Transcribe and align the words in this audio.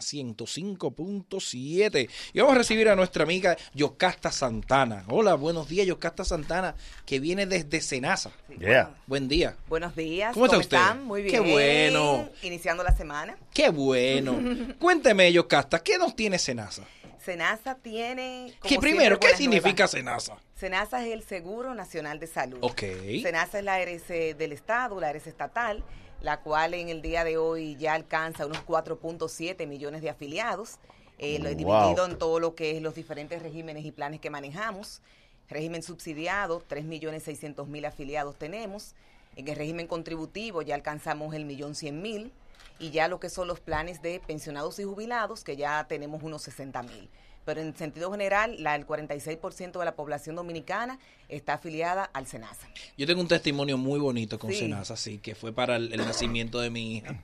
105.7 0.00 2.10
y 2.32 2.40
vamos 2.40 2.54
a 2.54 2.58
recibir 2.58 2.88
a 2.88 2.96
nuestra 2.96 3.22
amiga 3.22 3.56
Yocasta 3.74 4.32
Santana. 4.32 5.04
Hola, 5.08 5.34
buenos 5.34 5.68
días 5.68 5.86
Yocasta 5.86 6.24
Santana, 6.24 6.74
que 7.06 7.20
viene 7.20 7.46
desde 7.46 7.80
Senasa. 7.80 8.32
Yeah. 8.58 8.96
Buen 9.06 9.28
día. 9.28 9.56
Buenos 9.68 9.94
días. 9.94 10.34
¿Cómo 10.34 10.46
está 10.46 10.58
usted? 10.58 10.76
están? 10.76 11.04
Muy 11.04 11.22
bien. 11.22 11.34
Qué 11.34 11.52
bueno. 11.52 12.28
Iniciando 12.42 12.82
la 12.82 12.96
semana. 12.96 13.36
Qué 13.52 13.68
bueno. 13.68 14.36
Cuénteme 14.80 15.32
Yocasta, 15.32 15.78
¿qué 15.78 15.96
nos 15.96 16.16
tiene 16.16 16.38
Senasa? 16.38 16.82
Senasa 17.24 17.76
tiene... 17.76 18.52
Que 18.62 18.78
primero, 18.78 19.18
¿qué 19.18 19.34
significa. 19.34 19.88
Senasa? 19.88 20.36
Senasa 20.54 21.04
es 21.06 21.12
el 21.12 21.22
Seguro 21.22 21.74
Nacional 21.74 22.20
de 22.20 22.26
Salud. 22.26 22.58
Ok. 22.60 22.82
Senasa 23.22 23.58
es 23.58 23.64
la 23.64 23.76
ARS 23.76 24.08
del 24.08 24.52
Estado, 24.52 25.00
la 25.00 25.08
ARS 25.08 25.26
estatal, 25.26 25.82
la 26.24 26.40
cual 26.40 26.72
en 26.72 26.88
el 26.88 27.02
día 27.02 27.22
de 27.22 27.36
hoy 27.36 27.76
ya 27.76 27.92
alcanza 27.92 28.46
unos 28.46 28.64
4.7 28.64 29.66
millones 29.66 30.00
de 30.00 30.08
afiliados, 30.08 30.78
eh, 31.18 31.38
lo 31.38 31.48
he 31.50 31.54
Wow. 31.54 31.58
dividido 31.82 32.06
en 32.06 32.16
todo 32.18 32.40
lo 32.40 32.54
que 32.54 32.76
es 32.76 32.82
los 32.82 32.94
diferentes 32.94 33.42
regímenes 33.42 33.84
y 33.84 33.92
planes 33.92 34.20
que 34.20 34.30
manejamos. 34.30 35.02
Régimen 35.50 35.82
subsidiado, 35.82 36.62
3 36.66 36.86
millones 36.86 37.24
600 37.24 37.68
mil 37.68 37.84
afiliados 37.84 38.36
tenemos. 38.36 38.94
En 39.36 39.46
el 39.46 39.54
régimen 39.54 39.86
contributivo 39.86 40.62
ya 40.62 40.74
alcanzamos 40.74 41.34
el 41.34 41.44
millón 41.44 41.74
100 41.74 42.00
mil. 42.00 42.32
Y 42.78 42.90
ya 42.90 43.06
lo 43.06 43.20
que 43.20 43.28
son 43.28 43.46
los 43.46 43.60
planes 43.60 44.00
de 44.00 44.18
pensionados 44.26 44.78
y 44.78 44.84
jubilados, 44.84 45.44
que 45.44 45.56
ya 45.56 45.86
tenemos 45.86 46.22
unos 46.22 46.40
60 46.42 46.82
mil. 46.84 47.10
Pero 47.44 47.60
en 47.60 47.76
sentido 47.76 48.10
general, 48.10 48.56
la, 48.62 48.74
el 48.74 48.86
46% 48.86 49.78
de 49.78 49.84
la 49.84 49.94
población 49.94 50.34
dominicana 50.36 50.98
está 51.28 51.54
afiliada 51.54 52.04
al 52.14 52.26
SENASA. 52.26 52.66
Yo 52.96 53.06
tengo 53.06 53.20
un 53.20 53.28
testimonio 53.28 53.76
muy 53.76 54.00
bonito 54.00 54.38
con 54.38 54.50
Sí. 54.50 54.60
Senasa, 54.60 54.96
sí, 54.96 55.18
que 55.18 55.34
fue 55.34 55.52
para 55.52 55.76
el, 55.76 55.92
el 55.92 55.98
nacimiento 56.06 56.60
de 56.60 56.70
mi 56.70 56.96
hija. 56.96 57.20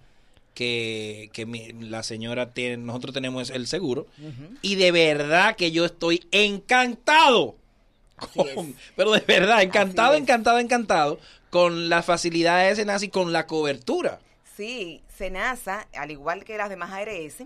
Que, 0.55 1.31
que 1.33 1.47
mi- 1.47 1.73
la 1.73 2.03
señora 2.03 2.53
tiene, 2.53 2.77
nosotros 2.77 3.15
tenemos 3.15 3.49
el 3.51 3.67
seguro. 3.67 4.07
Y 4.63 4.75
de 4.75 4.91
verdad 4.93 5.57
que 5.57 5.71
yo 5.71 5.85
estoy 5.87 6.27
encantado. 6.33 7.55
Es. 8.35 8.55
pero 8.97 9.13
de 9.13 9.21
verdad, 9.21 9.63
encantado, 9.63 10.15
encantado, 10.15 10.59
encantado 10.59 11.19
con 11.49 11.89
las 11.89 12.05
facilidades 12.05 12.77
de 12.77 12.83
Senasa 12.83 13.05
y 13.07 13.09
con 13.09 13.33
la 13.33 13.47
cobertura. 13.47 14.21
Sí, 14.57 15.01
SENASA, 15.17 15.87
al 15.95 16.11
igual 16.11 16.45
que 16.45 16.59
las 16.59 16.69
demás 16.69 16.91
ARS, 16.93 17.45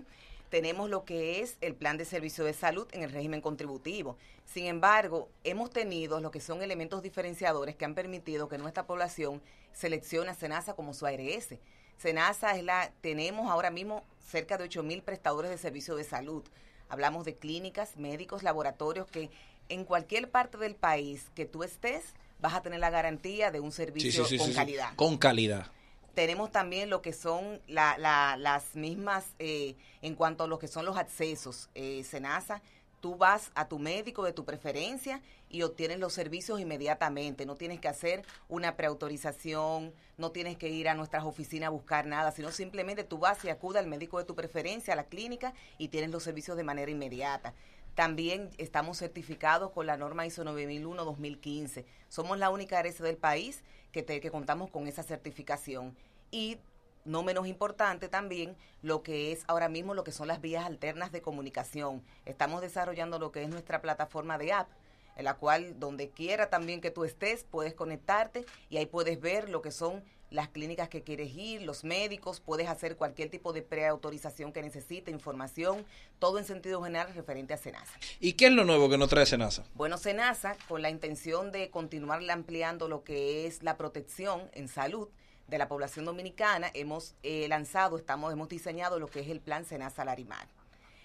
tenemos 0.55 0.89
lo 0.89 1.03
que 1.03 1.41
es 1.41 1.57
el 1.59 1.75
plan 1.75 1.97
de 1.97 2.05
servicio 2.05 2.45
de 2.45 2.53
salud 2.53 2.87
en 2.93 3.03
el 3.03 3.11
régimen 3.11 3.41
contributivo. 3.41 4.15
Sin 4.45 4.67
embargo, 4.67 5.27
hemos 5.43 5.69
tenido 5.69 6.21
lo 6.21 6.31
que 6.31 6.39
son 6.39 6.63
elementos 6.63 7.03
diferenciadores 7.03 7.75
que 7.75 7.83
han 7.83 7.93
permitido 7.93 8.47
que 8.47 8.57
nuestra 8.57 8.85
población 8.87 9.41
seleccione 9.73 10.31
a 10.31 10.33
SENASA 10.33 10.73
como 10.73 10.93
su 10.93 11.05
ARS. 11.07 11.55
SENASA 11.97 12.55
es 12.55 12.63
la, 12.63 12.89
tenemos 13.01 13.51
ahora 13.51 13.69
mismo 13.69 14.05
cerca 14.31 14.57
de 14.57 14.63
8 14.63 14.81
mil 14.81 15.01
prestadores 15.01 15.51
de 15.51 15.57
servicio 15.57 15.97
de 15.97 16.05
salud. 16.05 16.45
Hablamos 16.87 17.25
de 17.25 17.35
clínicas, 17.35 17.97
médicos, 17.97 18.41
laboratorios 18.41 19.07
que 19.07 19.29
en 19.67 19.83
cualquier 19.83 20.29
parte 20.29 20.57
del 20.57 20.75
país 20.75 21.25
que 21.35 21.43
tú 21.43 21.63
estés 21.63 22.13
vas 22.39 22.53
a 22.53 22.61
tener 22.61 22.79
la 22.79 22.91
garantía 22.91 23.51
de 23.51 23.59
un 23.59 23.73
servicio 23.73 24.23
sí, 24.23 24.29
sí, 24.29 24.37
con 24.37 24.47
sí, 24.47 24.53
calidad 24.53 24.95
Con 24.95 25.17
calidad. 25.17 25.67
Tenemos 26.15 26.51
también 26.51 26.89
lo 26.89 27.01
que 27.01 27.13
son 27.13 27.61
la- 27.67 27.97
la- 27.97 28.37
las 28.37 28.75
mismas, 28.75 29.25
eh, 29.39 29.75
en 30.01 30.15
cuanto 30.15 30.45
a 30.45 30.47
lo 30.47 30.57
que 30.57 30.67
son 30.67 30.85
los 30.85 30.97
accesos, 30.97 31.69
eh, 31.75 32.03
Senasa, 32.03 32.61
tú 33.01 33.17
vas 33.17 33.51
a 33.53 33.67
tu 33.67 33.77
médico 33.77 34.23
de 34.23 34.33
tu 34.33 34.45
preferencia 34.45 35.21
y 35.49 35.61
obtienes 35.61 35.99
los 35.99 36.13
servicios 36.13 36.59
inmediatamente, 36.59 37.45
no 37.45 37.55
tienes 37.55 37.79
que 37.79 37.87
hacer 37.87 38.23
una 38.49 38.75
preautorización, 38.75 39.93
no 40.17 40.31
tienes 40.31 40.57
que 40.57 40.69
ir 40.69 40.89
a 40.89 40.95
nuestras 40.95 41.23
oficinas 41.23 41.67
a 41.67 41.71
buscar 41.71 42.07
nada, 42.07 42.31
sino 42.31 42.49
simplemente 42.51 43.03
tú 43.03 43.19
vas 43.19 43.43
y 43.45 43.49
acudes 43.49 43.79
al 43.79 43.87
médico 43.87 44.17
de 44.17 44.25
tu 44.25 44.33
preferencia, 44.33 44.93
a 44.93 44.95
la 44.97 45.05
clínica 45.05 45.53
y 45.77 45.89
tienes 45.89 46.09
los 46.09 46.23
servicios 46.23 46.57
de 46.57 46.63
manera 46.63 46.89
inmediata. 46.89 47.53
También 47.95 48.49
estamos 48.57 48.97
certificados 48.97 49.71
con 49.71 49.85
la 49.87 49.95
norma 49.97 50.25
ISO 50.25 50.43
9001-2015. 50.43 51.85
Somos 52.09 52.37
la 52.37 52.49
única 52.49 52.79
ARS 52.79 52.99
del 52.99 53.17
país 53.17 53.63
que, 53.91 54.03
te- 54.03 54.19
que 54.19 54.31
contamos 54.31 54.69
con 54.69 54.87
esa 54.87 55.01
certificación. 55.03 55.95
Y 56.29 56.57
no 57.05 57.23
menos 57.23 57.47
importante 57.47 58.09
también 58.09 58.55
lo 58.81 59.01
que 59.01 59.31
es 59.31 59.43
ahora 59.47 59.69
mismo 59.69 59.93
lo 59.93 60.03
que 60.03 60.11
son 60.11 60.27
las 60.27 60.41
vías 60.41 60.65
alternas 60.65 61.11
de 61.11 61.21
comunicación. 61.21 62.03
Estamos 62.25 62.61
desarrollando 62.61 63.17
lo 63.19 63.31
que 63.31 63.43
es 63.43 63.49
nuestra 63.49 63.81
plataforma 63.81 64.37
de 64.37 64.51
app, 64.51 64.67
en 65.15 65.23
la 65.23 65.35
cual 65.35 65.79
donde 65.79 66.09
quiera 66.09 66.49
también 66.49 66.81
que 66.81 66.91
tú 66.91 67.05
estés 67.05 67.45
puedes 67.49 67.73
conectarte 67.73 68.45
y 68.69 68.77
ahí 68.77 68.87
puedes 68.87 69.21
ver 69.21 69.49
lo 69.49 69.61
que 69.61 69.71
son 69.71 70.03
las 70.35 70.49
clínicas 70.49 70.89
que 70.89 71.01
quieres 71.01 71.33
ir, 71.33 71.61
los 71.61 71.83
médicos, 71.83 72.41
puedes 72.41 72.67
hacer 72.67 72.97
cualquier 72.97 73.29
tipo 73.29 73.53
de 73.53 73.61
preautorización 73.61 74.51
que 74.51 74.61
necesite, 74.61 75.09
información, 75.09 75.85
todo 76.19 76.37
en 76.37 76.45
sentido 76.45 76.83
general 76.83 77.13
referente 77.15 77.53
a 77.53 77.57
SENASA. 77.57 77.93
¿Y 78.19 78.33
qué 78.33 78.47
es 78.47 78.51
lo 78.51 78.65
nuevo 78.65 78.89
que 78.89 78.97
nos 78.97 79.09
trae 79.09 79.25
Senasa? 79.25 79.63
Bueno, 79.73 79.97
SENASA, 79.97 80.57
con 80.67 80.81
la 80.81 80.89
intención 80.89 81.51
de 81.51 81.69
continuar 81.69 82.21
ampliando 82.29 82.89
lo 82.89 83.03
que 83.03 83.47
es 83.47 83.63
la 83.63 83.77
protección 83.77 84.49
en 84.53 84.67
salud 84.67 85.07
de 85.47 85.57
la 85.57 85.69
población 85.69 86.05
dominicana, 86.05 86.69
hemos 86.73 87.15
eh, 87.23 87.47
lanzado, 87.47 87.97
estamos, 87.97 88.33
hemos 88.33 88.49
diseñado 88.49 88.99
lo 88.99 89.07
que 89.07 89.21
es 89.21 89.29
el 89.29 89.39
plan 89.39 89.65
SENASA 89.65 90.03
Larimar. 90.03 90.47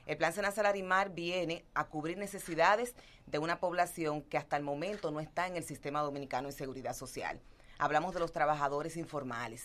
El 0.06 0.16
plan 0.16 0.32
SENASA 0.32 0.64
Larimar 0.64 1.14
viene 1.14 1.64
a 1.74 1.86
cubrir 1.86 2.18
necesidades 2.18 2.96
de 3.26 3.38
una 3.38 3.60
población 3.60 4.22
que 4.22 4.38
hasta 4.38 4.56
el 4.56 4.64
momento 4.64 5.12
no 5.12 5.20
está 5.20 5.46
en 5.46 5.54
el 5.54 5.62
sistema 5.62 6.00
dominicano 6.00 6.48
de 6.48 6.52
seguridad 6.52 6.94
social. 6.94 7.40
Hablamos 7.80 8.12
de 8.12 8.20
los 8.20 8.30
trabajadores 8.30 8.98
informales. 8.98 9.64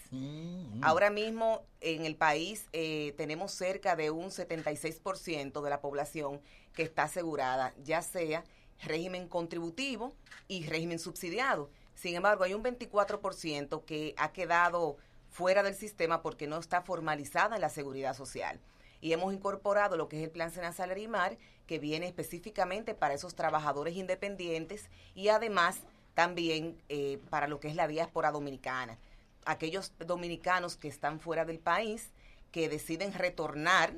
Ahora 0.82 1.10
mismo 1.10 1.64
en 1.82 2.06
el 2.06 2.16
país 2.16 2.66
eh, 2.72 3.14
tenemos 3.18 3.52
cerca 3.52 3.98
de 3.98 4.10
un 4.10 4.28
76% 4.30 5.62
de 5.62 5.70
la 5.70 5.82
población 5.82 6.40
que 6.74 6.84
está 6.84 7.04
asegurada, 7.04 7.74
ya 7.84 8.02
sea 8.02 8.46
régimen 8.82 9.28
contributivo 9.28 10.14
y 10.48 10.66
régimen 10.66 10.98
subsidiado. 10.98 11.70
Sin 11.94 12.16
embargo, 12.16 12.46
hay 12.46 12.54
un 12.54 12.64
24% 12.64 13.84
que 13.84 14.16
ha 14.18 14.32
quedado 14.32 14.96
fuera 15.30 15.62
del 15.62 15.76
sistema 15.76 16.22
porque 16.22 16.48
no 16.48 16.58
está 16.58 16.82
formalizada 16.82 17.56
en 17.56 17.62
la 17.62 17.70
seguridad 17.70 18.16
social. 18.16 18.62
Y 19.02 19.12
hemos 19.12 19.34
incorporado 19.34 19.98
lo 19.98 20.08
que 20.08 20.20
es 20.20 20.24
el 20.24 20.32
Plan 20.32 20.52
Senasa 20.52 20.88
Larimar, 20.88 21.38
que 21.68 21.80
viene 21.80 22.08
específicamente 22.08 22.96
para 22.96 23.14
esos 23.14 23.36
trabajadores 23.36 23.98
independientes 23.98 24.90
y 25.16 25.28
además 25.28 25.82
también 26.16 26.76
eh, 26.90 27.20
para 27.30 27.48
lo 27.48 27.60
que 27.60 27.68
es 27.68 27.76
la 27.76 27.88
diáspora 27.88 28.32
dominicana. 28.32 28.98
Aquellos 29.46 29.94
dominicanos 30.00 30.76
que 30.76 30.88
están 30.88 31.20
fuera 31.20 31.46
del 31.46 31.60
país, 31.60 32.10
que 32.52 32.68
deciden 32.70 33.14
retornar, 33.14 33.94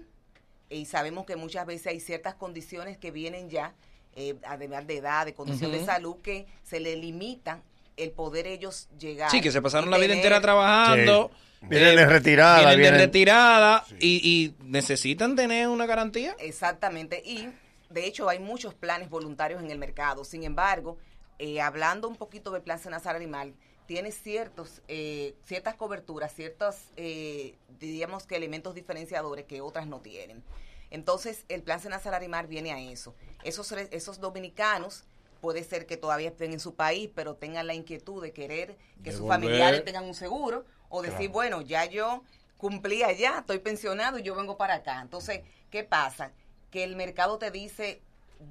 y 0.70 0.86
sabemos 0.86 1.26
que 1.26 1.38
muchas 1.38 1.66
veces 1.66 1.88
hay 1.88 2.00
ciertas 2.02 2.36
condiciones 2.36 2.98
que 2.98 3.12
vienen 3.12 3.50
ya, 3.50 3.74
eh, 4.16 4.36
además 4.46 4.86
de 4.88 4.98
edad, 4.98 5.26
de 5.26 5.34
condición 5.34 5.72
de 5.72 5.86
salud, 5.86 6.18
que 6.22 6.48
se 6.64 6.82
le 6.82 6.98
limitan 6.98 7.62
el 7.96 8.12
poder 8.12 8.46
ellos 8.48 8.90
llegar. 9.00 9.32
Sí, 9.32 9.40
que 9.40 9.52
se 9.52 9.62
pasaron 9.62 9.90
la 9.90 9.98
vida 9.98 10.08
tener- 10.08 10.18
entera 10.18 10.42
trabajando. 10.42 11.32
Sí. 11.32 11.68
Vienen 11.70 11.96
de 11.96 12.06
retirada, 12.06 12.58
Vienen, 12.60 12.78
vienen- 12.80 12.98
de 13.00 13.06
retirada 13.06 13.86
y, 14.00 14.22
y 14.24 14.56
necesitan 14.64 15.36
tener 15.36 15.68
una 15.70 15.86
garantía. 15.88 16.36
Exactamente. 16.40 17.22
Y 17.26 17.50
de 17.90 18.06
hecho 18.06 18.28
hay 18.30 18.38
muchos 18.40 18.74
planes 18.76 19.10
voluntarios 19.10 19.64
en 19.64 19.72
el 19.72 19.80
mercado. 19.80 20.24
Sin 20.26 20.44
embargo, 20.44 20.98
eh, 21.40 21.62
hablando 21.62 22.08
un 22.08 22.16
poquito 22.16 22.52
del 22.52 22.62
plan 22.62 22.80
Senasa 22.80 23.12
Animal, 23.12 23.54
tiene 23.86 24.12
ciertos, 24.12 24.82
eh, 24.88 25.36
ciertas 25.46 25.76
coberturas, 25.76 26.34
ciertos, 26.34 26.76
eh, 26.98 27.56
diríamos 27.80 28.26
que 28.26 28.36
elementos 28.36 28.76
diferenciadores 28.76 29.46
que 29.46 29.62
otras 29.62 29.88
no 29.88 30.02
tienen. 30.02 30.44
Entonces, 30.90 31.46
el 31.50 31.64
plan 31.64 31.80
Senasa 31.80 32.12
Larimar 32.12 32.48
viene 32.48 32.72
a 32.74 32.80
eso. 32.80 33.14
Esos, 33.44 33.72
esos 33.72 34.20
dominicanos 34.20 35.04
puede 35.42 35.64
ser 35.64 35.86
que 35.86 35.98
todavía 35.98 36.30
estén 36.30 36.52
en 36.54 36.60
su 36.60 36.76
país, 36.76 37.10
pero 37.14 37.36
tengan 37.36 37.68
la 37.68 37.74
inquietud 37.76 38.22
de 38.22 38.32
querer 38.34 38.76
que 39.04 39.10
De 39.10 39.12
sus 39.12 39.22
volver. 39.22 39.40
familiares 39.40 39.86
tengan 39.86 40.06
un 40.06 40.16
seguro 40.16 40.66
o 40.90 41.02
decir, 41.02 41.18
Claro. 41.18 41.34
bueno, 41.34 41.62
ya 41.62 41.86
yo 41.86 42.24
cumplí 42.58 43.04
allá, 43.04 43.40
estoy 43.40 43.60
pensionado 43.60 44.18
y 44.18 44.24
yo 44.24 44.34
vengo 44.36 44.58
para 44.58 44.76
acá. 44.76 45.00
Entonces, 45.02 45.42
¿qué 45.70 45.84
pasa? 45.84 46.32
Que 46.72 46.84
el 46.84 46.96
mercado 46.96 47.38
te 47.38 47.52
dice, 47.52 48.02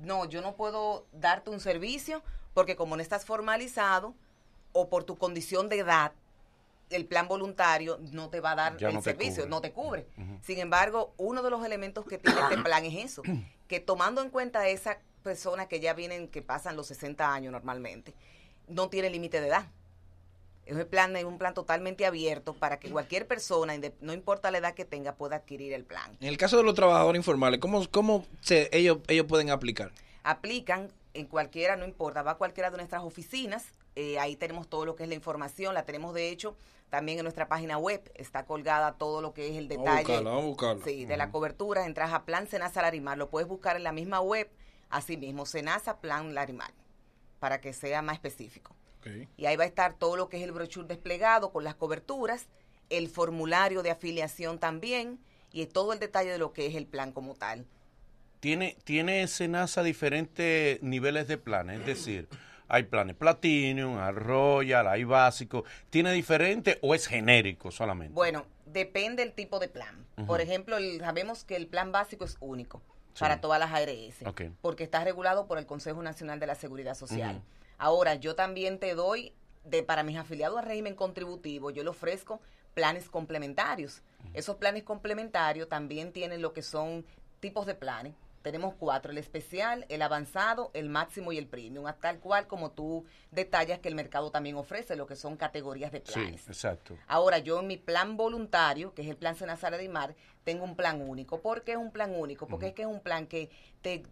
no, 0.02 0.26
yo 0.26 0.42
no 0.42 0.54
puedo 0.56 1.06
darte 1.12 1.50
un 1.50 1.60
servicio 1.60 2.22
porque 2.56 2.74
como 2.74 2.96
no 2.96 3.02
estás 3.02 3.26
formalizado 3.26 4.14
o 4.72 4.88
por 4.88 5.04
tu 5.04 5.18
condición 5.18 5.68
de 5.68 5.80
edad, 5.80 6.12
el 6.88 7.04
plan 7.04 7.28
voluntario 7.28 7.98
no 8.12 8.30
te 8.30 8.40
va 8.40 8.52
a 8.52 8.54
dar 8.54 8.76
Ya 8.78 8.88
el 8.88 8.94
no 8.94 9.00
te 9.00 9.10
servicio, 9.10 9.42
cubre. 9.42 9.50
no 9.50 9.60
te 9.60 9.72
cubre. 9.72 10.06
Sin 10.40 10.58
embargo, 10.58 11.12
uno 11.18 11.42
de 11.42 11.50
los 11.50 11.62
elementos 11.66 12.06
que 12.06 12.16
tiene 12.16 12.40
este 12.40 12.56
plan 12.62 12.82
es 12.86 12.94
eso, 13.12 13.20
que 13.68 13.78
tomando 13.78 14.22
en 14.22 14.30
cuenta 14.30 14.60
a 14.60 14.68
esa 14.68 14.96
persona 15.22 15.68
que 15.68 15.80
ya 15.80 15.92
vienen, 15.92 16.28
que 16.28 16.40
pasan 16.40 16.76
los 16.76 16.86
60 16.86 17.30
años 17.30 17.52
normalmente, 17.52 18.14
no 18.68 18.88
tiene 18.88 19.10
límite 19.10 19.42
de 19.42 19.48
edad. 19.48 19.66
Es 20.64 20.74
un 20.76 20.86
plan, 20.86 21.14
es 21.14 21.24
un 21.24 21.36
plan 21.36 21.52
totalmente 21.52 22.06
abierto 22.06 22.54
para 22.54 22.78
que 22.80 22.90
cualquier 22.90 23.26
persona, 23.26 23.74
no 24.00 24.14
importa 24.14 24.50
la 24.50 24.56
edad 24.58 24.72
que 24.72 24.86
tenga, 24.86 25.14
pueda 25.14 25.36
adquirir 25.36 25.74
el 25.74 25.84
plan. 25.84 26.16
En 26.22 26.28
el 26.28 26.38
caso 26.38 26.56
de 26.56 26.62
los 26.62 26.74
trabajadores 26.74 27.20
informales, 27.20 27.60
¿cómo, 27.60 27.86
cómo 27.90 28.24
se, 28.40 28.70
ellos, 28.72 29.00
ellos 29.08 29.26
pueden 29.26 29.50
aplicar? 29.50 29.92
Aplican 30.24 30.88
en 31.18 31.26
cualquiera, 31.26 31.76
no 31.76 31.84
importa, 31.84 32.22
va 32.22 32.32
a 32.32 32.36
cualquiera 32.36 32.70
de 32.70 32.76
nuestras 32.76 33.02
oficinas 33.02 33.74
eh, 33.96 34.18
ahí 34.18 34.36
tenemos 34.36 34.68
todo 34.68 34.84
lo 34.84 34.94
que 34.94 35.04
es 35.04 35.08
la 35.08 35.14
información, 35.14 35.72
la 35.72 35.86
tenemos 35.86 36.12
de 36.12 36.28
hecho 36.28 36.54
también 36.90 37.18
en 37.18 37.24
nuestra 37.24 37.48
página 37.48 37.78
web, 37.78 38.12
está 38.14 38.44
colgada 38.44 38.92
todo 38.92 39.22
lo 39.22 39.32
que 39.32 39.48
es 39.48 39.56
el 39.56 39.68
detalle 39.68 40.04
Sí, 40.84 41.06
de 41.06 41.16
la 41.16 41.30
cobertura, 41.30 41.86
entras 41.86 42.12
a 42.12 42.26
Plan 42.26 42.46
Senasa 42.46 42.82
Larimar, 42.82 43.16
lo 43.16 43.30
puedes 43.30 43.48
buscar 43.48 43.74
en 43.74 43.84
la 43.84 43.92
misma 43.92 44.20
web, 44.20 44.50
así 44.90 45.16
mismo, 45.16 45.46
Senasa 45.46 45.98
Plan 45.98 46.34
Larimar, 46.34 46.72
para 47.40 47.62
que 47.62 47.72
sea 47.72 48.02
más 48.02 48.16
específico. 48.16 48.76
Y 49.36 49.46
ahí 49.46 49.56
va 49.56 49.62
a 49.62 49.68
estar 49.68 49.94
todo 49.94 50.16
lo 50.16 50.28
que 50.28 50.36
es 50.36 50.42
el 50.42 50.50
brochure 50.50 50.88
desplegado 50.88 51.52
con 51.52 51.64
las 51.64 51.76
coberturas, 51.76 52.48
el 52.90 53.08
formulario 53.08 53.82
de 53.82 53.92
afiliación 53.92 54.58
también 54.58 55.20
y 55.52 55.64
todo 55.66 55.92
el 55.92 56.00
detalle 56.00 56.32
de 56.32 56.38
lo 56.38 56.52
que 56.52 56.66
es 56.66 56.74
el 56.74 56.86
plan 56.86 57.12
como 57.12 57.34
tal. 57.34 57.66
Tiene, 58.46 58.76
tiene 58.84 59.26
Senasa 59.26 59.82
diferentes 59.82 60.80
niveles 60.80 61.26
de 61.26 61.36
planes, 61.36 61.80
es 61.80 61.86
decir, 61.86 62.28
hay 62.68 62.84
planes 62.84 63.16
Platinum, 63.16 63.98
hay 63.98 64.12
Royal, 64.12 64.86
hay 64.86 65.02
básico. 65.02 65.64
¿Tiene 65.90 66.12
diferente 66.12 66.78
o 66.80 66.94
es 66.94 67.08
genérico 67.08 67.72
solamente? 67.72 68.14
Bueno, 68.14 68.46
depende 68.64 69.24
del 69.24 69.32
tipo 69.32 69.58
de 69.58 69.66
plan. 69.66 70.06
Por 70.28 70.40
ejemplo, 70.40 70.76
sabemos 71.00 71.42
que 71.42 71.56
el 71.56 71.66
plan 71.66 71.90
básico 71.90 72.24
es 72.24 72.36
único 72.38 72.80
para 73.18 73.40
todas 73.40 73.58
las 73.58 73.72
ARS, 73.72 74.22
porque 74.60 74.84
está 74.84 75.02
regulado 75.02 75.48
por 75.48 75.58
el 75.58 75.66
Consejo 75.66 76.00
Nacional 76.04 76.38
de 76.38 76.46
la 76.46 76.54
Seguridad 76.54 76.94
Social. 76.94 77.42
Ahora, 77.78 78.14
yo 78.14 78.36
también 78.36 78.78
te 78.78 78.94
doy, 78.94 79.32
de 79.64 79.82
para 79.82 80.04
mis 80.04 80.18
afiliados 80.18 80.56
al 80.56 80.66
régimen 80.66 80.94
contributivo, 80.94 81.72
yo 81.72 81.82
le 81.82 81.90
ofrezco 81.90 82.40
planes 82.74 83.10
complementarios. 83.10 84.02
Esos 84.34 84.54
planes 84.54 84.84
complementarios 84.84 85.68
también 85.68 86.12
tienen 86.12 86.42
lo 86.42 86.52
que 86.52 86.62
son 86.62 87.04
tipos 87.40 87.66
de 87.66 87.74
planes 87.74 88.14
tenemos 88.46 88.76
cuatro, 88.76 89.10
el 89.10 89.18
especial, 89.18 89.84
el 89.88 90.02
avanzado, 90.02 90.70
el 90.72 90.88
máximo 90.88 91.32
y 91.32 91.38
el 91.38 91.48
premium, 91.48 91.84
tal 92.00 92.20
cual 92.20 92.46
como 92.46 92.70
tú 92.70 93.04
detallas 93.32 93.80
que 93.80 93.88
el 93.88 93.96
mercado 93.96 94.30
también 94.30 94.54
ofrece 94.54 94.94
lo 94.94 95.04
que 95.04 95.16
son 95.16 95.36
categorías 95.36 95.90
de 95.90 96.00
planes. 96.00 96.42
Sí, 96.42 96.46
exacto. 96.46 96.96
Ahora, 97.08 97.38
yo 97.38 97.58
en 97.58 97.66
mi 97.66 97.76
plan 97.76 98.16
voluntario, 98.16 98.94
que 98.94 99.02
es 99.02 99.08
el 99.08 99.16
plan 99.16 99.34
Senasara 99.34 99.78
de 99.78 99.88
Mar, 99.88 100.14
tengo 100.44 100.62
un 100.62 100.76
plan 100.76 101.02
único. 101.02 101.40
¿Por 101.40 101.64
qué 101.64 101.72
es 101.72 101.76
un 101.76 101.90
plan 101.90 102.14
único? 102.14 102.46
Porque 102.46 102.68
es 102.68 102.74
que 102.74 102.82
es 102.82 102.88
un 102.88 103.00
plan 103.00 103.26
que 103.26 103.50
te 103.82 104.04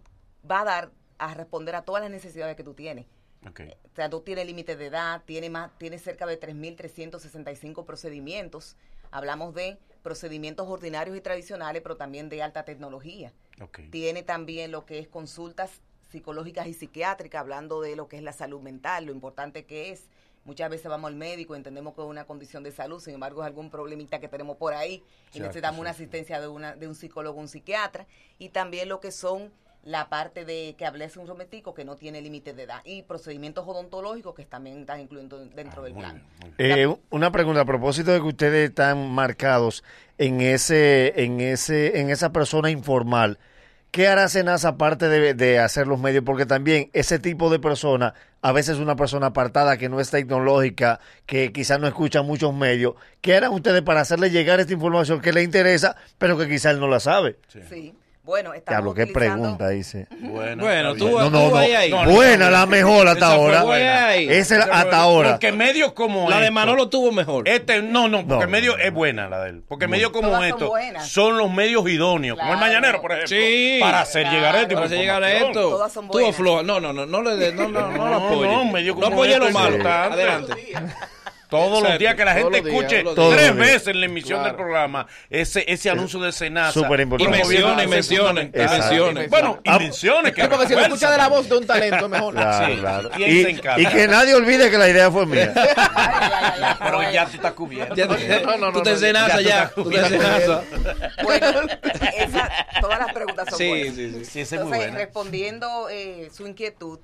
va 0.51 0.63
a 0.63 0.65
dar 0.65 0.91
a 1.19 1.33
responder 1.35 1.77
a 1.77 1.83
todas 1.83 2.03
las 2.03 2.11
necesidades 2.11 2.57
que 2.57 2.65
tú 2.65 2.75
tienes. 2.75 3.07
Okay. 3.49 3.71
O 3.85 3.95
sea, 3.95 4.11
tú 4.11 4.23
tienes 4.23 4.47
límite 4.47 4.75
de 4.75 4.87
edad, 4.87 5.23
tiene 5.25 5.49
más, 5.49 5.71
tiene 5.79 6.01
cerca 6.01 6.27
de 6.27 6.41
3.365 6.41 7.85
procedimientos. 7.85 8.77
Hablamos 9.13 9.55
de 9.55 9.79
procedimientos 10.05 10.69
ordinarios 10.69 11.17
y 11.17 11.21
tradicionales, 11.23 11.83
pero 11.83 11.97
también 11.97 12.29
de 12.29 12.43
alta 12.43 12.65
tecnología. 12.65 13.33
Tiene 13.91 14.23
también 14.23 14.71
lo 14.71 14.85
que 14.85 14.99
es 14.99 15.09
consultas 15.09 15.81
psicológicas 16.11 16.69
y 16.69 16.75
psiquiátricas, 16.75 17.41
hablando 17.41 17.81
de 17.81 17.97
lo 17.97 18.07
que 18.07 18.19
es 18.19 18.23
la 18.23 18.33
salud 18.33 18.61
mental, 18.61 19.07
lo 19.07 19.13
importante 19.13 19.65
que 19.65 19.91
es. 19.91 20.05
Muchas 20.45 20.69
veces 20.69 20.89
vamos 20.89 21.09
al 21.09 21.17
médico, 21.17 21.57
entendemos 21.57 21.95
que 21.95 22.03
es 22.03 22.07
una 22.07 22.27
condición 22.27 22.63
de 22.63 22.71
salud, 22.71 23.01
sin 23.01 23.15
embargo 23.15 23.41
es 23.41 23.47
algún 23.47 23.71
problemita 23.71 24.21
que 24.21 24.29
tenemos 24.29 24.59
por 24.59 24.75
ahí 24.75 25.03
y 25.33 25.41
necesitamos 25.41 25.81
una 25.81 25.91
asistencia 25.91 26.39
de, 26.39 26.49
una, 26.49 26.77
de 26.77 26.87
un 26.87 26.95
psicólogo, 26.95 27.41
un 27.41 27.49
psiquiatra. 27.49 28.07
Y 28.39 28.51
también 28.51 28.91
lo 28.91 29.01
que 29.01 29.11
son 29.11 29.51
la 29.85 30.09
parte 30.09 30.45
de 30.45 30.75
que 30.79 30.87
hablé 30.87 31.05
hace 31.05 31.19
un 31.19 31.27
rometico 31.27 31.75
que 31.75 31.85
no 31.85 31.97
tiene 31.97 32.21
límite 32.23 32.55
de 32.55 32.65
edad 32.65 32.81
y 32.85 33.03
procedimientos 33.03 33.67
odontológicos 33.67 34.35
que 34.35 34.45
también 34.45 34.81
están 34.81 35.01
incluidos 35.01 35.55
dentro 35.55 35.83
ah, 35.83 35.85
del 35.85 35.95
plan. 35.95 36.23
Eh, 36.59 36.95
una 37.11 37.31
pregunta 37.31 37.61
a 37.61 37.65
propósito 37.65 38.13
de 38.13 38.21
que 38.21 38.27
ustedes 38.27 38.69
están 38.71 39.11
marcados 39.11 39.85
en 40.19 40.41
ese 40.41 41.25
en 41.25 41.41
ese 41.41 42.01
en 42.01 42.11
esa 42.11 42.33
persona 42.33 42.71
informal. 42.71 43.39
¿Qué 43.91 44.09
hará 44.09 44.29
Senasa 44.29 44.71
aparte 44.71 45.09
de, 45.09 45.35
de, 45.35 45.61
hacer 45.61 45.87
los 45.87 46.01
medios? 46.01 46.25
Porque 46.25 46.47
también 46.47 46.91
ese 46.95 47.21
tipo 47.21 47.49
de 47.49 47.61
persona, 47.61 48.15
a 48.43 48.51
veces 48.51 48.79
una 48.79 48.97
persona 48.97 49.27
apartada 49.27 49.77
que 49.77 49.89
no 49.89 50.01
es 50.01 50.11
tecnológica, 50.11 50.99
que 51.27 51.53
quizás 51.53 51.79
no 51.79 51.87
escucha 51.87 52.23
muchos 52.23 52.53
medios, 52.53 52.95
¿qué 53.21 53.37
harán 53.37 53.53
ustedes 53.53 53.83
para 53.83 54.01
hacerle 54.01 54.31
llegar 54.31 54.59
esta 54.59 54.73
información 54.73 55.21
que 55.21 55.33
le 55.33 55.45
interesa, 55.45 55.95
pero 56.19 56.37
que 56.37 56.49
quizás 56.49 56.73
él 56.73 56.81
no 56.81 56.89
la 56.89 56.99
sabe? 56.99 57.39
sí. 57.47 57.95
Bueno, 58.25 58.55
estamos 58.55 58.85
lo 58.87 58.95
que 58.95 59.07
pregunta 59.07 59.69
dice. 59.69 60.07
Bueno, 60.19 60.65
bueno 60.65 60.95
tú, 60.95 61.11
no, 61.11 61.29
no, 61.29 61.57
ahí. 61.59 61.93
Buena, 62.07 62.49
la 62.49 62.65
mejor 62.65 63.07
hasta 63.07 63.27
ahora. 63.27 64.17
Esa 64.17 64.59
es 64.59 64.65
hasta 64.65 64.97
ahora. 64.97 65.33
Porque 65.33 65.53
medio 65.53 65.95
como 65.95 66.31
La 66.31 66.41
de 66.41 66.51
Manolo 66.51 66.89
tuvo 66.89 67.13
mejor. 67.13 67.47
Este, 67.47 67.83
no, 67.83 68.09
no, 68.09 68.27
porque 68.27 68.47
medio 68.47 68.79
es 68.79 68.91
buena 68.95 69.29
la 69.29 69.45
de 69.45 69.51
él. 69.51 69.63
Porque 69.69 69.89
medio 69.89 70.11
como 70.11 70.43
esto 70.43 70.73
son, 71.03 71.37
los 71.37 71.53
medios 71.53 71.87
idóneos, 71.87 72.39
como 72.39 72.55
el 72.55 72.59
Mañanero, 72.59 73.03
por 73.03 73.13
ejemplo. 73.13 73.37
Sí. 73.37 73.77
Para 73.79 74.01
hacer 74.01 74.27
llegar 74.29 74.57
esto. 74.57 74.75
Para 74.75 74.87
hacer 74.87 74.99
llegar 74.99 75.23
esto. 75.23 75.53
Todas 75.53 75.93
son 75.93 76.09
buenas. 76.09 76.35
Tuvo 76.35 76.45
floja. 76.45 76.63
No, 76.63 76.81
no, 76.81 76.95
no, 76.95 77.05
no 77.05 77.21
le 77.21 77.53
no, 77.53 77.69
no, 77.69 77.91
no, 77.91 78.09
lo 78.09 78.15
apoye. 78.17 78.49
No, 78.49 78.65
medio 78.65 78.95
como 78.95 79.07
No 79.07 79.13
apoye 79.13 79.39
lo 79.39 79.51
malo. 79.51 79.87
Adelante. 79.87 80.55
Todos 81.55 81.83
los 81.83 81.99
días 81.99 82.15
que 82.15 82.25
la 82.25 82.35
gente 82.35 82.59
escuche 82.59 83.05
tres 83.15 83.57
veces 83.57 83.89
en 83.89 84.01
la 84.01 84.07
emisión 84.07 84.43
del 84.43 84.55
programa 84.55 85.07
ese 85.31 85.65
ese 85.67 85.91
anuncio 85.91 86.21
de 86.21 86.33
Senasa. 86.33 86.73
Súper 86.73 87.01
importante. 87.01 87.37
Y 87.37 87.41
menciones, 87.41 87.89
menciones, 87.89 88.53
menciones. 88.53 89.31
Bueno, 89.31 89.61
y 89.63 89.71
menciones. 89.71 90.35
Que 90.35 90.49
porque 90.49 90.67
si 90.67 90.75
lo 90.75 90.81
escucha 90.81 91.11
de 91.11 91.19
la 91.19 91.29
voz 91.29 91.49
de 91.49 91.57
un 91.57 91.67
talento 91.67 92.09
mejor. 92.09 92.35
Claro, 92.35 92.81
claro. 92.81 93.11
Y, 93.19 93.25
y, 93.25 93.87
que 93.87 94.09
nadie 94.09 94.35
olvide 94.35 94.71
que 94.71 94.79
la 94.79 94.89
idea 94.89 95.11
fue 95.11 95.27
mía. 95.27 95.53
Pero 96.79 97.13
ya 97.13 97.27
tú 97.27 97.37
estás 97.37 97.53
cubierto. 97.53 97.95
no, 97.95 98.57
no, 98.57 98.71
no, 98.71 98.73
tú 98.73 98.83
te 98.83 98.97
Senasa 98.97 99.41
ya. 99.41 99.71
Tú 99.75 99.91
te 99.91 100.09
Senasa. 100.09 100.63
Bueno, 101.23 101.47
todas 102.81 102.99
las 102.99 103.13
preguntas 103.13 103.49
son 103.51 103.59
buenas. 103.69 103.95
Sí, 103.95 104.25
sí, 104.25 104.45
sí. 104.45 104.55
Entonces, 104.55 104.95
respondiendo 104.95 105.89
eh, 105.91 106.31
su 106.33 106.47
inquietud, 106.47 106.99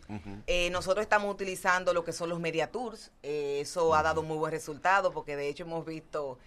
eh, 0.46 0.70
nosotros 0.70 1.02
estamos 1.02 1.32
utilizando 1.32 1.92
lo 1.92 2.04
que 2.04 2.12
son 2.12 2.28
los 2.28 2.40
media 2.40 2.70
tours. 2.70 3.10
Eh, 3.22 3.58
eso 3.60 3.94
ha 3.94 4.02
dado 4.02 4.22
muy 4.22 4.36
buen 4.40 4.52
resultado 4.52 5.12
porque 5.12 5.36
de 5.36 5.48
hecho 5.48 5.64
hemos 5.64 5.86
visto 5.86 6.38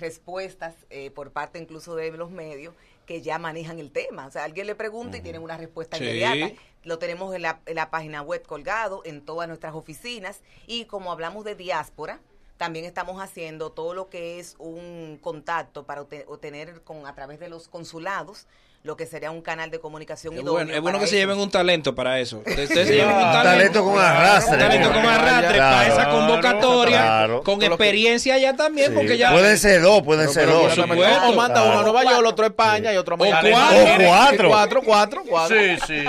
respuestas 0.00 0.74
eh, 0.90 1.10
por 1.10 1.30
parte 1.30 1.58
incluso 1.58 1.94
de 1.94 2.10
los 2.10 2.30
medios 2.30 2.74
que 3.06 3.22
ya 3.22 3.38
manejan 3.38 3.78
el 3.78 3.90
tema. 3.92 4.26
O 4.26 4.30
sea, 4.30 4.44
alguien 4.44 4.66
le 4.66 4.74
pregunta 4.74 5.16
y 5.16 5.20
tienen 5.20 5.42
una 5.42 5.56
respuesta 5.56 5.96
inmediata. 5.96 6.54
Lo 6.82 6.98
tenemos 6.98 7.34
en 7.34 7.42
la, 7.42 7.60
en 7.66 7.76
la 7.76 7.90
página 7.90 8.22
web 8.22 8.42
colgado, 8.42 9.02
en 9.04 9.24
todas 9.24 9.48
nuestras 9.48 9.74
oficinas. 9.74 10.40
Y 10.66 10.84
como 10.86 11.12
hablamos 11.12 11.44
de 11.44 11.54
diáspora, 11.54 12.20
también 12.56 12.84
estamos 12.84 13.20
haciendo 13.20 13.70
todo 13.70 13.94
lo 13.94 14.08
que 14.08 14.38
es 14.38 14.56
un 14.58 15.18
contacto 15.20 15.84
para 15.84 16.02
obtener 16.02 16.82
con 16.82 17.06
a 17.06 17.14
través 17.14 17.38
de 17.38 17.48
los 17.48 17.68
consulados 17.68 18.46
lo 18.86 18.96
que 18.96 19.04
sería 19.04 19.32
un 19.32 19.42
canal 19.42 19.68
de 19.68 19.80
comunicación 19.80 20.34
es 20.34 20.40
idóneo. 20.40 20.52
Bueno, 20.52 20.72
es 20.72 20.80
bueno 20.80 21.00
que 21.00 21.08
se 21.08 21.16
lleven 21.16 21.38
un 21.38 21.50
talento 21.50 21.92
para 21.96 22.20
eso. 22.20 22.38
Ustedes 22.38 22.68
se 22.68 22.84
lleven 22.84 23.16
un 23.16 23.20
talento, 23.20 23.42
talento 23.42 23.84
con 23.84 23.98
arrastre. 23.98 24.54
Un 24.54 24.60
talento 24.60 24.92
con 24.92 25.06
arrastre 25.06 25.58
para 25.58 25.86
esa 25.88 26.08
convocatoria, 26.08 27.28
con 27.42 27.62
experiencia 27.64 28.38
ya 28.38 28.54
también, 28.54 28.94
porque 28.94 29.18
ya... 29.18 29.32
Pueden 29.32 29.58
ser 29.58 29.82
dos, 29.82 30.02
pueden 30.02 30.28
ser 30.28 30.46
dos. 30.46 30.78
O 30.78 31.32
manda 31.34 31.64
uno 31.64 31.80
a 31.80 31.82
Nueva 31.82 32.04
York, 32.04 32.26
otro 32.26 32.44
a 32.44 32.48
España 32.48 32.92
y 32.92 32.96
otro 32.96 33.16
a 33.16 33.18
Miami. 33.18 33.50
O 33.50 33.52
cuatro. 33.52 34.48
Cuatro, 34.48 34.82
cuatro, 34.84 35.22
cuatro. 35.28 35.56
Sí, 35.58 35.76
sí. 35.84 36.04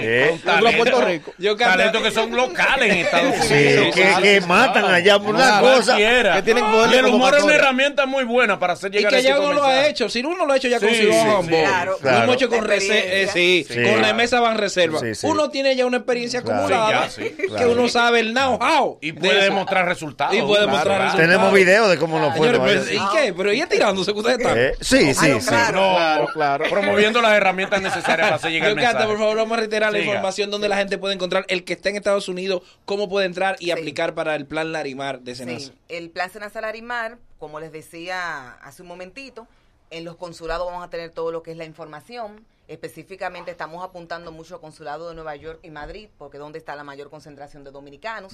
Otro 0.47 0.67
a 0.67 0.71
Puerto 0.71 1.01
Rico. 1.01 1.33
Talentos 1.57 2.03
que 2.03 2.11
son 2.11 2.35
locales 2.35 2.93
en 2.93 2.97
Estados 2.99 3.49
Unidos. 3.49 3.85
Sí, 3.95 4.01
que 4.21 4.41
matan 4.41 4.85
allá 4.85 5.19
por 5.19 5.33
una 5.33 5.59
cosa. 5.61 5.97
Que 5.97 6.41
tienen 6.43 6.63
poder 6.71 6.93
Y 6.93 6.97
el 6.97 7.05
humor 7.05 7.33
es 7.35 7.43
una 7.43 7.55
herramienta 7.55 8.05
muy 8.05 8.23
buena 8.23 8.59
para 8.59 8.73
hacer 8.73 8.91
llegar 8.91 9.15
a 9.15 9.19
Y 9.19 9.23
que 9.23 9.27
ya 9.27 9.39
uno 9.39 9.53
lo 9.53 9.63
ha 9.63 9.87
hecho. 9.87 10.09
Si 10.09 10.19
uno 10.19 10.45
lo 10.45 10.53
ha 10.53 10.57
hecho 10.57 10.67
ya 10.67 10.79
consiguió 10.79 11.39
a 11.39 11.43
Claro. 11.43 11.97
Lo 12.03 12.23
hemos 12.23 12.35
hecho 12.35 12.49
con 12.49 12.66
eh, 12.69 13.29
sí, 13.31 13.65
con 13.89 14.01
la 14.01 14.13
mesa 14.13 14.39
van 14.39 14.57
reserva. 14.57 14.99
uno 15.23 15.49
tiene 15.49 15.75
ya 15.75 15.85
una 15.85 15.97
experiencia 15.97 16.39
acumulada 16.39 17.09
que 17.09 17.65
uno 17.65 17.87
sabe 17.87 18.19
el 18.19 18.33
know-how. 18.33 18.99
Y 19.01 19.13
puede 19.13 19.43
demostrar 19.43 19.85
resultados. 19.85 20.35
Y 20.35 20.41
puede 20.41 20.61
demostrar 20.61 21.01
resultados. 21.01 21.29
Tenemos 21.29 21.53
videos 21.53 21.89
de 21.89 21.97
cómo 21.97 22.19
lo 22.19 22.31
fue. 22.33 22.47
¿Y 22.49 22.99
qué? 23.15 23.33
Pero 23.33 23.51
ella 23.51 23.67
tirándose 23.67 24.13
que 24.13 24.19
ustedes 24.19 24.39
están. 24.39 24.57
Eh, 24.57 24.73
sí, 24.79 25.13
sí, 25.13 25.39
sí. 25.39 25.47
Claro, 25.47 26.27
claro. 26.33 26.65
Promoviendo 26.69 27.21
las 27.21 27.33
herramientas 27.33 27.81
necesarias 27.81 28.27
para 28.27 28.35
hacer 28.35 28.51
llegar 28.51 28.69
el 28.69 28.75
mensaje. 28.75 29.05
por 29.05 29.17
favor, 29.17 29.37
vamos 29.37 29.57
a 29.57 29.61
reiterar 29.61 29.91
la 29.91 29.99
información 29.99 30.51
donde 30.51 30.69
la 30.69 30.77
gente 30.77 30.97
puede 30.97 31.13
encontrar 31.13 31.45
el 31.47 31.63
que 31.63 31.73
está 31.73 31.89
en 31.89 31.95
Estados 31.95 32.27
Unidos, 32.29 32.61
cómo 32.85 33.09
puede 33.09 33.25
entrar 33.25 33.55
y 33.59 33.71
aplicar 33.71 34.13
para 34.13 34.35
el 34.35 34.45
plan 34.45 34.71
Larimar 34.71 35.21
de 35.21 35.35
Senasa. 35.35 35.71
El 35.89 36.09
plan 36.09 36.29
Senasa 36.31 36.61
Larimar, 36.61 37.17
como 37.39 37.59
les 37.59 37.71
decía 37.71 38.53
hace 38.61 38.81
un 38.81 38.87
momentito, 38.87 39.47
en 39.89 40.05
los 40.05 40.15
consulados 40.15 40.67
vamos 40.67 40.83
a 40.83 40.89
tener 40.89 41.11
todo 41.11 41.31
lo 41.31 41.43
que 41.43 41.51
es 41.51 41.57
la 41.57 41.65
información 41.65 42.45
Específicamente 42.67 43.49
estamos 43.49 43.81
apuntando 43.81 44.33
mucho 44.33 44.55
al 44.55 44.61
consulado 44.61 45.07
de 45.07 45.15
Nueva 45.15 45.37
York 45.37 45.59
y 45.63 45.69
Madrid, 45.69 46.09
porque 46.17 46.35
es 46.35 46.41
donde 46.41 46.59
está 46.59 46.75
la 46.75 46.83
mayor 46.83 47.09
concentración 47.09 47.63
de 47.63 47.71
dominicanos. 47.71 48.33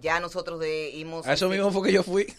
Ya 0.00 0.20
nosotros 0.20 0.60
de 0.60 0.90
íbamos... 0.90 1.26
A 1.26 1.32
eso 1.32 1.48
mismo 1.48 1.72
fue 1.72 1.88
que 1.88 1.92
yo 1.92 2.04
fui. 2.04 2.32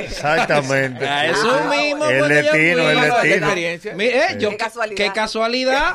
Exactamente. 0.00 1.06
A 1.06 1.26
eso 1.26 1.64
mismo 1.66 2.04
el 2.06 2.18
fue 2.18 2.28
que 2.28 2.44
yo 2.44 2.50
fui. 2.50 3.30
El 3.30 3.32
experiencia. 3.32 3.94
Eh, 3.96 4.38
qué 4.40 4.56
casualidad. 4.56 4.96
Qué 4.96 5.12
casualidad. 5.12 5.94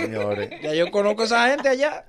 Ya 0.63 0.73
yo 0.73 0.89
conozco 0.89 1.23
a 1.23 1.25
esa 1.25 1.49
gente 1.49 1.67
allá. 1.67 2.05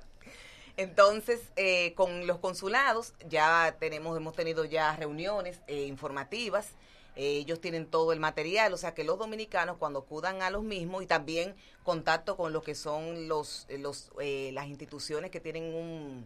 Entonces, 0.79 1.41
eh, 1.57 1.93
con 1.95 2.25
los 2.25 2.37
consulados 2.37 3.13
ya 3.27 3.75
tenemos, 3.81 4.15
hemos 4.15 4.33
tenido 4.33 4.63
ya 4.63 4.95
reuniones 4.95 5.59
eh, 5.67 5.83
informativas. 5.83 6.69
Ellos 7.17 7.59
tienen 7.59 7.85
todo 7.85 8.13
el 8.13 8.21
material, 8.21 8.73
o 8.73 8.77
sea 8.77 8.93
que 8.93 9.03
los 9.03 9.19
dominicanos 9.19 9.75
cuando 9.75 9.99
acudan 9.99 10.41
a 10.41 10.49
los 10.49 10.63
mismos 10.63 11.03
y 11.03 11.05
también 11.05 11.53
contacto 11.83 12.37
con 12.37 12.53
lo 12.53 12.61
que 12.61 12.75
son 12.75 13.27
los, 13.27 13.67
los 13.77 14.09
eh, 14.21 14.51
las 14.53 14.67
instituciones 14.67 15.31
que 15.31 15.41
tienen 15.41 15.63
un, 15.75 16.25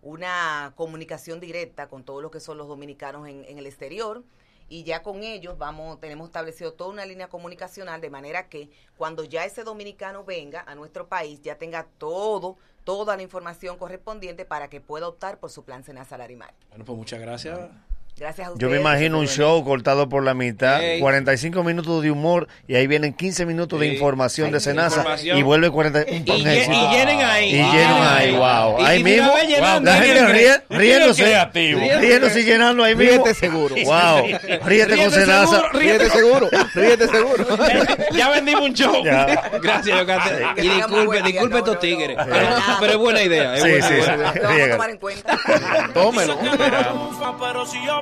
una 0.00 0.72
comunicación 0.76 1.38
directa 1.38 1.90
con 1.90 2.02
todos 2.02 2.22
los 2.22 2.30
que 2.30 2.40
son 2.40 2.56
los 2.56 2.68
dominicanos 2.68 3.28
en, 3.28 3.44
en 3.44 3.58
el 3.58 3.66
exterior 3.66 4.22
y 4.70 4.84
ya 4.84 5.02
con 5.02 5.22
ellos 5.22 5.58
vamos 5.58 6.00
tenemos 6.00 6.28
establecido 6.28 6.72
toda 6.72 6.90
una 6.90 7.04
línea 7.04 7.28
comunicacional 7.28 8.00
de 8.00 8.08
manera 8.08 8.48
que 8.48 8.70
cuando 8.96 9.24
ya 9.24 9.44
ese 9.44 9.64
dominicano 9.64 10.24
venga 10.24 10.64
a 10.66 10.74
nuestro 10.74 11.08
país 11.08 11.42
ya 11.42 11.56
tenga 11.56 11.86
todo 11.98 12.56
toda 12.84 13.16
la 13.16 13.22
información 13.22 13.76
correspondiente 13.76 14.46
para 14.46 14.70
que 14.70 14.80
pueda 14.80 15.08
optar 15.08 15.38
por 15.38 15.50
su 15.50 15.64
plan 15.64 15.84
Senasa 15.84 16.16
Larimar. 16.16 16.54
Bueno, 16.70 16.84
pues 16.84 16.96
muchas 16.96 17.20
gracias. 17.20 17.58
Gracias 18.20 18.46
a 18.46 18.50
Yo 18.50 18.52
ustedes. 18.52 18.72
me 18.72 18.80
imagino 18.80 19.18
un 19.18 19.26
show 19.26 19.64
cortado 19.64 20.10
por 20.10 20.22
la 20.22 20.34
mitad, 20.34 20.82
Ey. 20.82 21.00
45 21.00 21.64
minutos 21.64 22.02
de 22.02 22.10
humor 22.10 22.48
y 22.68 22.74
ahí 22.74 22.86
vienen 22.86 23.14
15 23.14 23.46
minutos 23.46 23.80
de 23.80 23.86
información 23.86 24.48
Ay, 24.48 24.52
de 24.52 24.60
Senasa 24.60 24.96
información. 24.98 25.38
y 25.38 25.42
vuelve 25.42 25.70
40 25.70 26.00
Y, 26.06 26.16
y 26.16 26.24
llenen 26.44 27.22
ahí. 27.22 27.48
Y 27.48 27.52
llenen 27.56 28.02
ahí, 28.02 28.32
wow. 28.36 28.78
Y- 28.78 28.84
Ahí 28.84 29.02
mismo, 29.02 29.32
llenando 29.48 29.90
la 29.90 29.96
en 29.96 30.02
gente 30.02 30.32
ríe- 30.34 30.62
riéndose, 30.68 31.22
creativo. 31.22 31.80
riéndose 31.98 32.40
y 32.40 32.44
llenando 32.44 32.84
ahí 32.84 32.94
mismo. 32.94 33.24
Ríete 33.24 33.34
seguro. 33.40 33.74
Wow, 33.86 34.26
ríete 34.66 34.96
con 34.98 35.10
Senasa. 35.10 35.62
Ríete 35.72 36.10
seguro, 36.10 36.48
ríete 36.74 37.08
seguro. 37.08 37.46
ya 38.12 38.28
vendimos 38.28 38.62
un 38.68 38.74
show. 38.74 39.02
Gracias, 39.02 39.98
Yocasta. 39.98 40.54
Que 40.56 40.64
Y 40.64 40.68
disculpe, 40.68 41.22
disculpe 41.22 41.56
estos 41.56 41.80
tigres. 41.80 42.18
Pero, 42.80 42.92
es 42.92 42.98
buena 42.98 43.22
idea. 43.22 43.56
Sí, 43.56 43.80
sí. 43.80 43.94
Lo 43.94 44.42
vamos 44.42 44.60
a 44.60 44.70
tomar 44.72 44.90
en 44.90 44.98
cuenta. 44.98 45.38
Tómelo. 45.94 46.38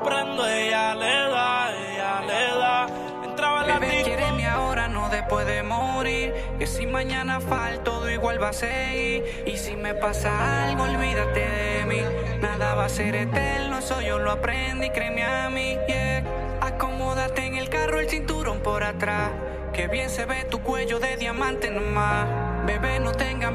Prendo, 0.08 0.46
ella 0.46 0.94
le 0.94 1.06
da, 1.06 1.70
ella 1.70 2.20
le 2.26 2.58
da. 2.58 2.86
Entraba 3.24 3.62
en 3.62 3.68
la 3.68 3.78
Bebé, 3.78 4.46
ahora, 4.46 4.88
no 4.88 5.08
después 5.10 5.46
de 5.46 5.62
morir. 5.62 6.32
Que 6.58 6.66
si 6.66 6.86
mañana 6.86 7.40
falta, 7.40 7.84
todo 7.84 8.10
igual 8.10 8.42
va 8.42 8.48
a 8.48 8.52
seguir. 8.52 9.44
Y 9.46 9.56
si 9.58 9.76
me 9.76 9.94
pasa 9.94 10.64
algo, 10.64 10.84
olvídate 10.84 11.40
de 11.40 11.84
mí. 11.84 12.00
Nada 12.40 12.74
va 12.74 12.86
a 12.86 12.88
ser 12.88 13.14
eterno, 13.16 13.78
eso 13.78 14.00
yo 14.00 14.18
lo 14.18 14.30
aprendí, 14.32 14.88
créeme 14.90 15.24
a 15.24 15.50
mí. 15.50 15.76
Yeah. 15.86 16.24
Acomódate 16.62 17.44
en 17.44 17.56
el 17.56 17.68
carro, 17.68 18.00
el 18.00 18.08
cinturón 18.08 18.60
por 18.60 18.84
atrás. 18.84 19.30
Que 19.72 19.88
bien 19.88 20.08
se 20.08 20.24
ve 20.24 20.44
tu 20.44 20.62
cuello 20.62 20.98
de 20.98 21.16
diamante 21.16 21.70
nomás. 21.70 22.26
Bebé, 22.66 22.98
no 22.98 23.12
tengas 23.12 23.52